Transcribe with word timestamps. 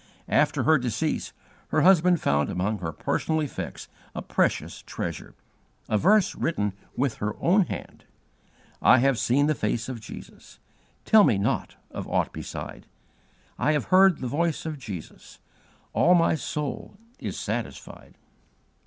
After 0.29 0.63
her 0.63 0.79
decease, 0.79 1.31
her 1.67 1.81
husband 1.81 2.19
found 2.19 2.49
among 2.49 2.79
her 2.79 2.91
personal 2.91 3.39
effects 3.39 3.87
a 4.15 4.23
precious 4.23 4.81
treasure 4.81 5.35
a 5.87 5.95
verse 5.95 6.33
written 6.33 6.73
with 6.97 7.17
her 7.17 7.35
own 7.39 7.65
hand: 7.67 8.05
"I 8.81 8.97
have 8.97 9.19
seen 9.19 9.45
the 9.45 9.53
face 9.53 9.87
of 9.89 10.01
Jesus, 10.01 10.57
Tell 11.05 11.23
me 11.23 11.37
not 11.37 11.75
of 11.91 12.07
aught 12.07 12.33
beside; 12.33 12.87
I 13.59 13.73
have 13.73 13.85
heard 13.93 14.17
the 14.21 14.27
voice 14.27 14.65
of 14.65 14.79
Jesus, 14.79 15.37
All 15.93 16.15
my 16.15 16.33
soul 16.33 16.97
is 17.19 17.37
satisfied." 17.37 18.17